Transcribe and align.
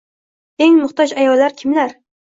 Eng 0.67 0.79
muhtoj 0.79 1.07
ayollar 1.21 1.55
kimlar? 1.61 1.99